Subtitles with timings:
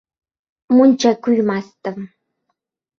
[0.75, 2.13] Muncha kuymasdim…